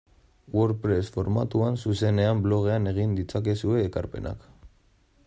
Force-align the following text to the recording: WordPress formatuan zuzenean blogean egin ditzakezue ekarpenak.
WordPress 0.53 1.11
formatuan 1.17 1.77
zuzenean 1.83 2.43
blogean 2.47 2.91
egin 2.93 3.13
ditzakezue 3.21 3.87
ekarpenak. 3.91 4.49